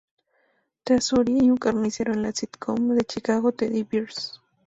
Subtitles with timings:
[0.83, 4.41] Treasury", y un carnicero en la sitcom "The Chicago Teddy Bears".